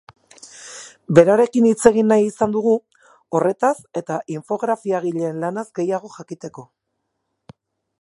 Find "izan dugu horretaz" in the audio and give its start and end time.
2.29-3.73